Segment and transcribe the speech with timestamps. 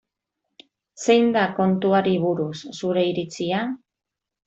[1.03, 2.51] Zein da kontuari buruz
[2.81, 3.65] zure iritzia?